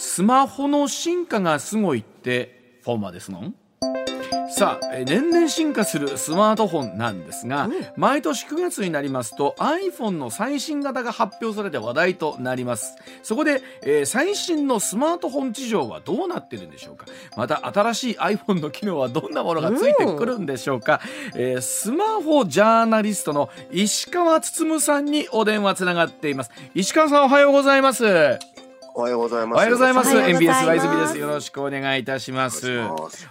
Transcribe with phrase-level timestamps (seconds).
[0.00, 3.54] スマホの進化がすごいってフォーマーですのん？
[4.50, 12.96] さあ年々進化するスマートフォンなんですが、うん、毎年9月になりますと iPhone の最新型が発表されて話題となります。
[13.24, 17.06] そこで、えー、最新のスマートフォン事情はどうなってるんでしょうか？
[17.36, 21.00] また新しい iPhone の機能はどんなものがついてくるんでしょうか、
[21.34, 26.52] うん、えー、スマホジャーナリストの石川進さんにお電話つながっています。
[26.74, 28.38] 石川さんおはようございます
[28.98, 29.54] おはようございます。
[29.54, 30.10] おはようございます。
[30.10, 31.18] NBS ライズビです。
[31.18, 32.80] よろしくお願いいたします。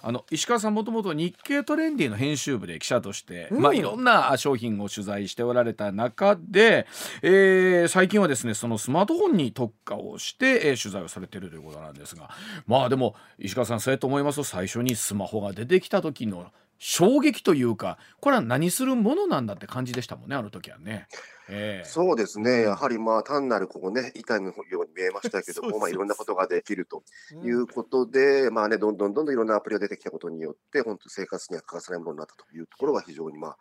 [0.02, 6.88] あの石川さんもともと日経トレンディの編集部で記者として、うん、まあいろんな商品を取材しておられた中で、
[7.22, 12.30] えー、最近はですねそのスマートフォンに特化をして、えー、取材をされているということなんですが、
[12.66, 16.46] まあでも石川さんそうやと思いますと最初にスマホが出てきた時の
[16.78, 21.08] 衝撃というかこれは何するものなんだって感じでしたもんねあの時はね。
[21.50, 27.04] えー、そうですね、やはりまあ単なるここね、板のように見えましたけども、 まあ、いろんなことができると
[27.42, 33.58] いうことで、うん、まあね、どんどんどんどんいろんなアプリが出てきたことによって、本当、生活には欠かせないものになったというところが非常にまあ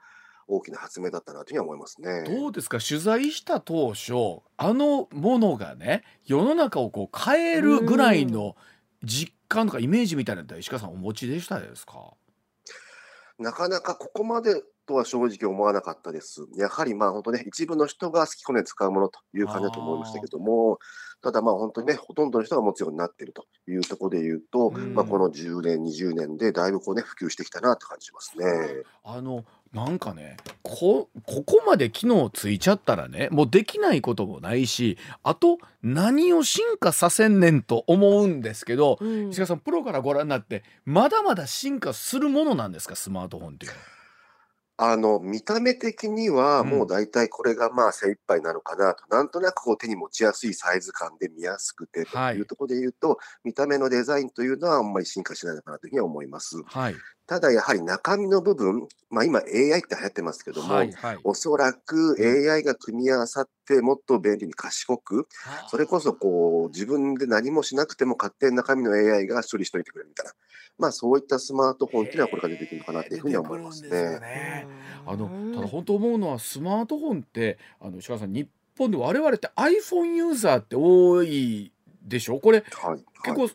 [0.48, 2.25] 大きな発明だったなというふうに思いますね。
[2.25, 2.78] どうですか？
[2.80, 4.14] 取材した当初
[4.56, 8.56] あのものがね世の中をこう変えるぐらいの
[9.05, 12.14] 実感とかイメージみたいなの石川さんお持ちでしたですか？
[13.39, 16.47] なかなかここまでとは正直思わなかったです。
[16.56, 20.79] やはりまあ本当ね、一部の人が好き好んで使うものという感じだと思いましたけども、
[21.23, 28.84] ただまあ本当にね、ほとんどの人が持つようになっているというところで言うと、うん、まあこの10年、20年でだいぶこうね、普及してきたなって感じますね。
[29.05, 29.45] あの
[29.77, 43.85] なんかねこここまで機能ついちゃったらねもうできないこともないしあと何を進化させんねんと思うんですけど、うん、石川さんプロからご覧になってまだまだ進化するものなんですかスマートフォンっていうのは？
[44.79, 56.63] あの、見た目的には、もう大体これがまあ精一杯なのかなと、なんとなくこう手に持ちやすいサイズ感で見やすくてというところで言うと、見た目のデザインというのはあんまり進化しないのかなというふうには思います。
[56.67, 56.95] はい。
[57.27, 61.19] ただやはり中身の部分、まあ今 AI って流行ってますけども、はいはい。
[61.25, 65.27] おそらく AI が組み合わさってもっと便利に賢く、
[65.69, 70.33] それこそこう自分で何もしなくても勝手に中身の AI が処理しといてくれるみたいな。
[70.79, 73.91] まあ、そういったスマートフォンっていうのはこれから出てくるのかなというふうには思いますね。
[73.91, 74.67] ね
[75.07, 81.73] あのただ本当思うのはスマートフォンってあの石川さん日本で我々って iPhone ユーザーって多い
[82.03, 82.39] でしょ？
[82.39, 83.48] これ、はい、結構、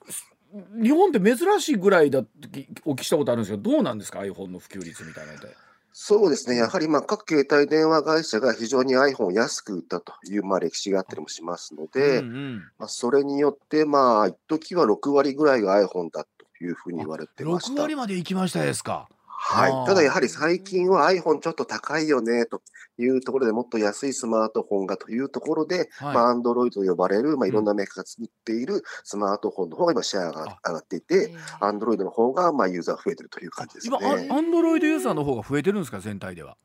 [0.82, 5.48] 日本って珍しいぐらいだってお聞きしたことあるんですけどどうなんですか？iPhone の普及率みたいなので。
[5.94, 16.26] そうですね、やはりまあ各携帯電話会社が非常に iPhone を安く売ったというまあ歴史があったりもしますので、うんうん、まあ、それによって、まあ一時は6割ぐらいが iPhone だ
[16.64, 17.74] いうふうに言われてました。
[17.74, 19.10] 6割まで行きましたですか。
[19.44, 22.62] はい、ただやはり最近は iPhone ちょっと高いよねと
[23.00, 26.14] いうところでもっと安いスマートフォンがというところで、はい。
[26.14, 33.98] まあ、Android と呼ばれる、まあ、いろんなメーカーが作っているスマートフォンの方が今シェアが上がっていて、Android の方がまあユーザー増えてるという感じですね。
[34.00, 36.56] 今、Android ユーザーの方が増えてるんですか、全体では。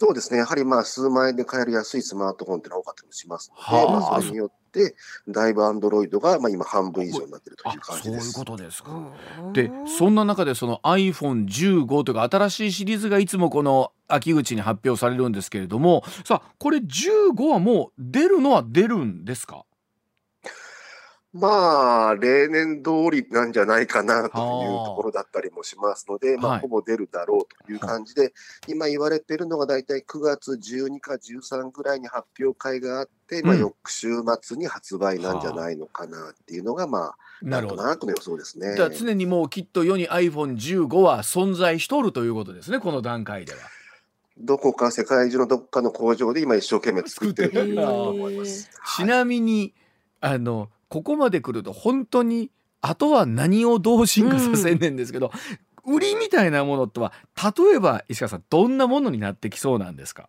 [0.00, 4.94] そうですね、やはりまあ数万円で買える安いスマートフォンっていうのが多かったりしますので、まあ、それによって、
[5.26, 8.30] だいぶアンドロイドがまあ今、半分以上になっているという感じです。
[8.30, 8.92] そういうことですか。
[9.52, 19.64] で、そんな中で、その iPhone15 というか、新しいシリーズがいつもこの秋口に発表されるんですけれども、さあ、これ15はもう出るのは出るんですか？
[21.34, 28.32] まあ、例年通りなんじゃないかなというところだったりもしますので、まあ、ほぼ出るだろうという感じで、
[28.66, 34.08] 今言われているのが大体9月12か13ぐらいに発表会があって、まあ、翌週
[34.40, 38.74] 末に発売なんじゃないのかなっていうのが、まあ、なんとなくの予想ですね。
[38.74, 43.58] じゃあ常にもうきっと世に iPhone15 は存在しとるということですね、この段階では。
[44.38, 48.70] どこか世界中のどこかの工場で今一生懸命作ってるというと思います。
[48.96, 49.74] ちなみに
[50.20, 52.50] あのここまで来ると本当に
[52.80, 55.32] あとは何をどう進化させんねんですけど、
[55.84, 57.12] うん、売りみたいなものとは
[57.58, 60.28] 例えば石川さんどんなものになってきそうなんですか？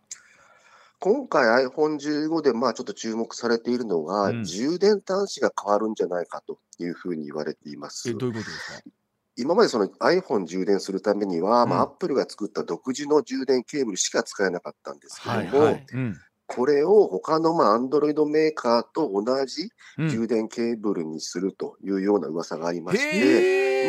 [0.98, 8.10] 今回 iPhone15 でまあちょっと注目されているのが、うん、充電端子が変わるんじゃないかというふうに言われています。
[8.10, 8.90] えどういうことですか？
[9.36, 15.86] 今までその iPhone 充電するためには、うん、まあ、Apple が作った独自の充電ケーブルしか使えなかったんですけども、はいはい。
[15.94, 16.20] うん、
[16.52, 23.88] これを他のまあ Android メーカーと同じ充電ケーブルにするというような噂がありまして、うん、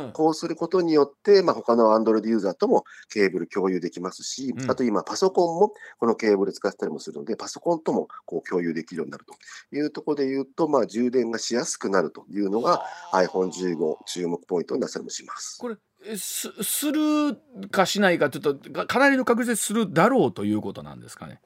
[0.00, 15.58] まあ、こうすることによって、まあ、他の Android ユーザーともケーブル共有できますし、うん、あと今、パソコンもこのケーブル使ったりもするので、パソコンともこう共有できるようになるというところで言うと、まあ、充電がしやすくなるというのが iPhone15 注目ポイントになったりもします。
[15.60, 15.76] これ
[16.16, 17.36] すする
[17.70, 21.40] かしないか、ちょっとかなりの確率でするだろうということなんですかね。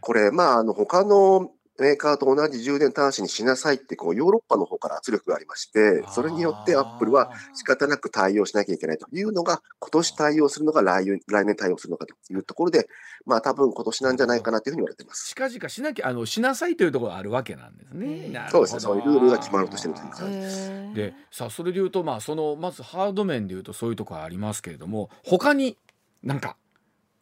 [0.00, 12.88] これ、まあ、あの他のメーカーと同じ充電端子にしなさいってこうヨーロッパの方から圧力がありまして、それによってアップルは仕方なく対応しなきゃいけないというのが、今年対応するのか来来年対応するのかというところで、
[13.24, 15.28] まあ多分今年なんじゃないかなというふうに言われています。
[15.30, 18.48] 近々しなきゃあのしなさいというところがあるわけなんですね。
[18.50, 18.80] そうですね。
[18.80, 20.70] そういうルールが決まるとしてるという感じです。
[20.94, 25.78] で、さあそれで言うとまあそのまずハード面で言うとそういうところありますけれども、他に
[26.22, 26.56] なんか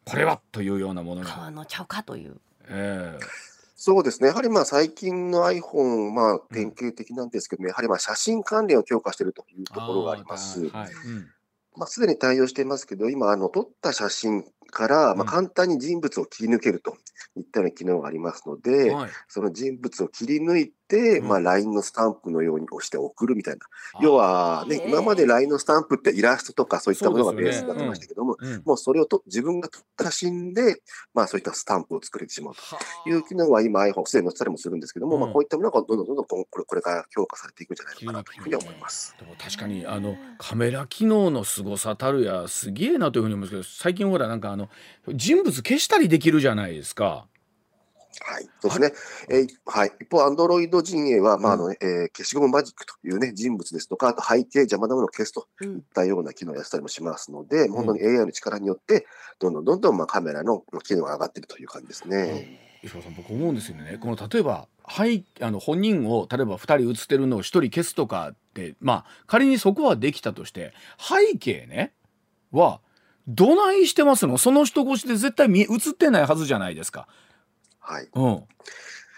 [0.05, 1.27] これはというようなものが。
[1.27, 2.37] 買のちゃうかという。
[2.67, 3.25] えー
[3.83, 4.27] そうですね。
[4.27, 10.67] やはりまあ最近の iPhone、まあ典型的なんですけども、やはりまあ写真関連を強化しているというところがあります。
[10.67, 11.27] はいうん
[11.75, 16.97] まあ、すでに対応していますけど、今、あの撮った写真から、まあ、簡単に人物を切り抜けると
[17.37, 20.73] いったような機能がありますので、はい、その人物を切り抜いて、
[21.19, 23.61] うん、まあ、LINE のスタンプのように押して送るみたいな。
[24.01, 30.81] 要は、ね、今まで LINE のスタンプってイラストとかそういったものがベースになってましたけども、うねうん、もうそれをと自分が撮った写真で、
[31.13, 32.55] まあ、そういったスタンプを作れてしまう
[33.03, 39.15] という機能は今 iPhone すでに載せたりもするんですけども、まあ、こういったものがどんどんどんどんこれこれから強化されていくんじゃないのかなというふうに思います。
[39.19, 44.69] でも確かにあのカメラ機能の凄さたるやすげえなというふうに思うんですけど最近ほらなんかあの
[45.13, 47.27] 人物消したりできるじゃないですか。
[48.19, 48.93] はい、そうですね。
[49.29, 49.91] えー、はい。
[50.01, 59.07] 一方、アンドロイド陣営は、まあ、あの、えー、消しゴムマジックというね、人物ですとか、あと背景邪魔なものを消すといったような機能をやったりもしますので、うん、本当に AI の力によって、
[59.39, 62.59] どんどんどんどん、まあ、カメラの機能が上がっているという感じですね。
[62.83, 63.97] 石川さん、僕思うんですよね。
[64.01, 71.93] この、例えば、はい、あの、本人を、例えば2人写ってるのを1人消すとかって、まあ、仮にそこはできたとして、背景ね、
[72.51, 72.81] は、
[73.27, 74.37] どないしてますの？
[74.37, 75.67] その人越しで絶対見映っ
[75.97, 77.07] てないはずじゃないですか。
[77.81, 78.07] はい。
[78.13, 78.43] うん。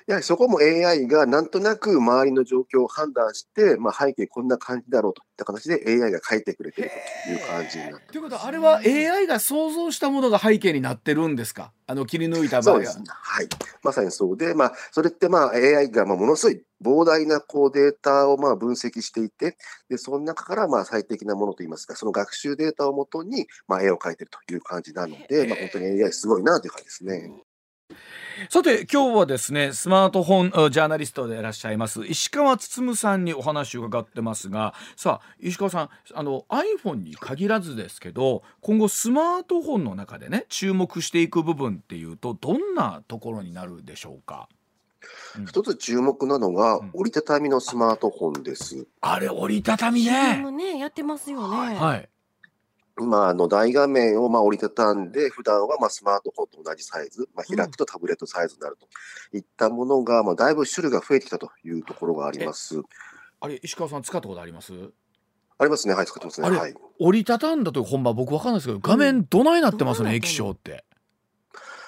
[0.06, 6.89] やはりそこも AI がなんとなく周りの状況を判断して、まあ、背景こんな感じだろうといった形で AI が書いてくれてる
[7.25, 11.71] という感じになってということはあれは AI が想像したものが背景になってるんですか？
[11.88, 12.81] あの切り抜いた場合は。
[12.81, 13.48] はい、
[13.81, 19.56] まさにそうで、まあ、それってまあ AI がまあものすごい膨大なこうデータをまあ分析していて、
[19.89, 27.31] でその中からまあ最適なものといいますか、その学習データをもとにまあ絵を描いてるという感じなので、まあ、本当に AI すごいなという感じですね。
[28.50, 44.50] さて今日はですねスマートフォンジャーナリストでいらっしゃいます石川進さんにお話を伺ってますがさあ石川さんあの iPhone に限らずですけど今後スマートフォンの中でね注目していく部分っていうとどんなところになるでしょうか？
[45.48, 48.88] 一つ注目なのが、折りたたみのスマートフォンです。
[49.01, 50.50] あれ折りたたみね。
[50.51, 51.75] ねやってますよね。
[51.75, 52.10] はい。
[52.12, 52.12] ま
[52.95, 62.81] あ、あの大画面をまあ折りたたんで、普段はまあスマートフォンと同じサイズ、まあ、開くとタブレットサイズになるといったものが、まあ、だいぶ種類が増えてきたというところがあります。
[63.40, 64.74] あれ、石川さん、使ったことあります？
[65.57, 66.50] ありますね、はい、使ってますね。
[66.50, 70.84] はい、折りたたんだと、本場、僕わかんないですけど、画面どないなってますね、液晶って。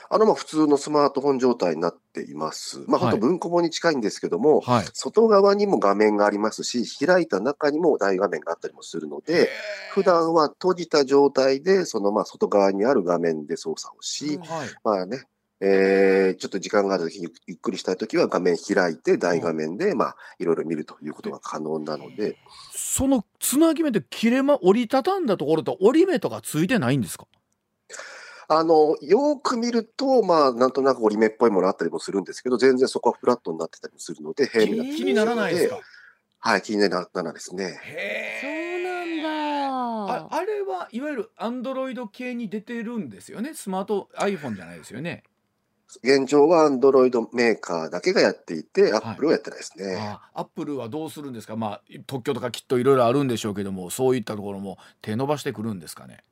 [0.09, 2.83] あのまあ普通のスマートフォン状態になっています。
[2.87, 9.49] まあ、本当、文庫本に近いんですけども、はい、外側にも画面がありますし、開いた中にも大画面があったりもするので、
[9.93, 15.23] 普段は閉じた状態で、そのまあ外側にある画面で操作をし、はい、まあね、
[15.61, 22.37] えー、ちょっと時間があるときにゆっくりしたいときは画面開いて大画面で、まあ、いろいろ見るということが可能なので。
[22.73, 27.25] そのつなぎ目で切れま、折りたたんだところと折り目とかついてないんですか？
[28.47, 35.79] あの、よく見ると、まあ、なんとなく折り目っぽいものあったりもするんですけど、全然そこはフラットになってたりするので、平面気にならないですか？
[36.39, 37.79] はい、気にならないですね。
[37.83, 38.47] へそ
[38.81, 40.25] うなんだ。
[40.27, 43.53] ああれはいわゆるアンドロイド系に出てるんですよね？
[43.55, 45.23] スマート iPhone じゃないですよね？
[46.03, 50.17] 現状はアンドロイドメーカーだけがやっていて、アップルはやってないですね。
[50.33, 56.23] アップルはどうするんですか、まあ、特許とかきっといろいろあるんでしょうけども、そういったところも手伸ばしてくるんですかね？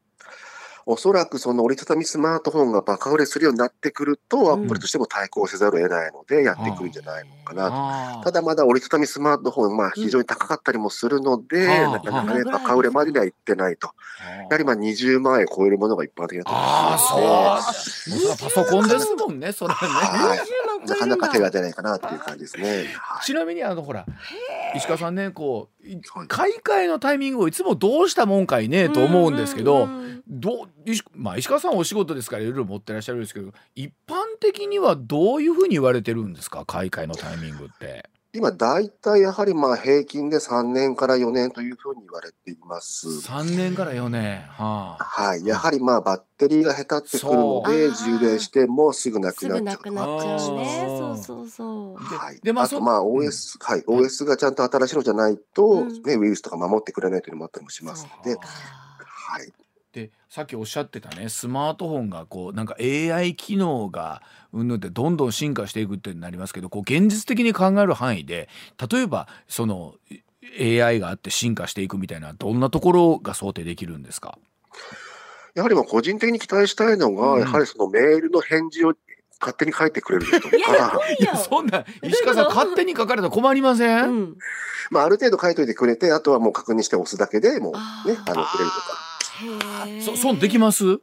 [0.85, 8.23] おそらくその折りたたみスマートフォンがバカ売れするようになってくると、アップルとしても対抗せざるを得ないので、やってくるんじゃないのかなと。
[8.25, 13.91] ただまだ折りたたみスマートフォン、まあ非常に高かったりもするので、なかなかね、バカ売れまでにはいってないと。
[14.43, 18.17] やはりまあ20万円超えるものが一般的だと思いますね。
[18.39, 19.79] パソコンですもんね、それね。
[20.85, 22.85] なかなか手が出ないかなっていう感じですね。
[23.23, 24.05] ちなみにあのほら
[24.75, 29.87] 石川さんねこう買い替えのタイミングをいつもどうしたもんかいねと思うんですけど、
[30.27, 30.67] どう
[31.15, 38.09] まあ石川さんお仕事ですからいろいろ持ってらっしゃるんですけど一般的にはどういうふうに言われてるんですか買い替えのタイミングって？
[38.35, 43.07] 今、大体やはりまあ平均で3年から4年というふうに言われています。
[43.07, 44.41] 3年から4年。
[44.41, 45.45] はあ、はい。
[45.45, 49.57] やはりまあバッテリーが下手ってくるので、充電してもすぐなくなっちゃう。
[49.57, 50.85] すぐなくなっちゃうね。
[50.99, 51.95] そうそうそう。
[51.95, 52.39] はい。
[52.41, 53.83] で、まあ、あとまあ OS、うん、はい。
[53.83, 59.53] OS がちゃんと新しいのじゃないと、うん、ね、ウイルスとか守ってくれないというのもあったりもしますので、はい。
[59.93, 68.49] でさっきおっしゃってたねスマートフォンがこうなんか AI 機能がうんぬんでどんどん進化していくってなりますけどこう現実的に考える範囲で
[68.91, 69.93] 例えばその
[70.59, 74.39] AI があって進化していくみたいなどんなところが想定できるんですか？
[75.53, 78.93] やはり個人的に期待したいのが、うん、やはりそのメールの返事を
[79.39, 80.55] 勝手に書いてくれる人とか。
[80.55, 80.59] い
[81.23, 84.37] や、そんな、石川さん勝手に書かれたら困りません、うん、
[84.89, 89.12] まあ、ある程度書いといてくれて、あとはもう確認して押すだけでもうね、あの、くれるとか。
[90.01, 90.99] そ、損できます？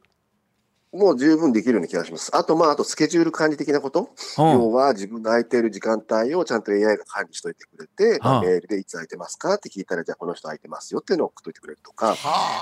[0.93, 2.35] もう十分できるような気がします。
[2.35, 4.09] あと、まあ、あとスケジュール管理的なこと。
[4.37, 12.15] うん、要は自分の空いている時間帯をちゃんと AI が管理しといてくれて、まあ、メールでいつ空いてますかって聞いたら、じゃあこの人空いてますよっていうのを送っといてくれるとか、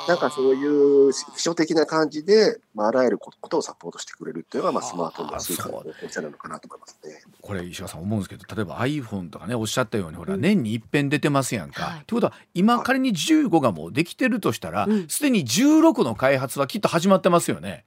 [0.08, 7.22] なんかそういう秘書的な感じで、まあ、あらゆることをサポートしてくれるっていうのが、まあ、スマートフォンの進化の本質なのかなと思いますね。
[7.42, 11.84] これ、石川さん思うんですけど、例えば iPhone とかね、おっしゃったように、ほら、年に一遍出てますやんか。
[11.84, 17.86] はい、ってことは、今仮に15がもうできてるとしたら、す、で、に16の開発はきっと始まってますよね。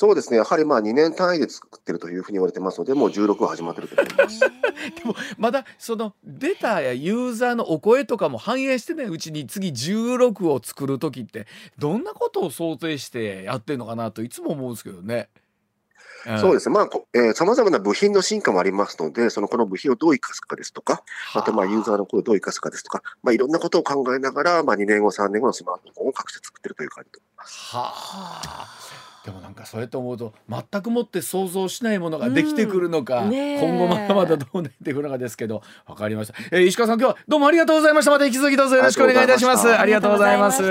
[0.00, 4.38] そうですね、やはりまあ2年単位で作ってるというふうに言われてますので、もう16は始まってると思います。
[4.38, 4.46] で
[5.04, 15.30] も、まだそのデータやユーザーのお声とかも反映してないうちに次16を作る時って、どんなことを想定してやってるのかなといつも思うんですけどね。
[16.40, 21.02] そうですね、まあ、えさまざまな部品の進化もありますので、そのこの部品をどう生かすかですとか、
[21.34, 27.74] あとまあユーザーの声をどう生かすかですとか、まあ、いろんなことを考えながら、まあ、2年後、3年後のスマートフォンを各社作ってるという感じと思います。
[27.74, 27.92] は
[28.44, 33.30] あでもなんかそうやって思うと全くもって想像しないものができてくるのか、うん。
[33.30, 38.10] ね、今後まだまだどうなってくるのかですけど分かりました、えー、石川さん今日はどうもありがとうございました。
[38.10, 39.68] また引き続きどうぞよろしくお願いいたします。
[39.68, 40.62] ありがとうございます